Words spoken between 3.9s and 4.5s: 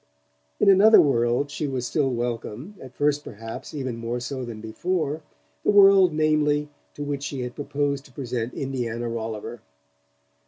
more so